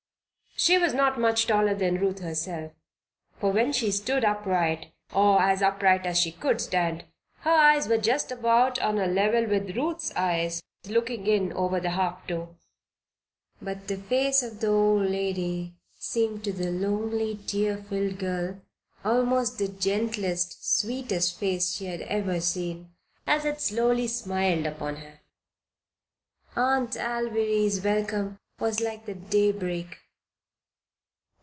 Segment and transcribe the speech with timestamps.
[0.57, 2.73] She was not much taller than Ruth herself,
[3.39, 7.03] for when she stood upright or as upright as she could stand
[7.39, 11.91] her eyes were just about on a level with Ruth's eyes looking in over the
[11.91, 12.57] half door.
[13.59, 18.61] But the face of the old lady seemed, to the lonely, tear filled girl,
[19.03, 22.93] almost the gentlest, sweetest face she had ever seen,
[23.25, 25.21] as it slowly smiled upon her.
[26.55, 29.97] Aunt Alviry's welcome was like the daybreak.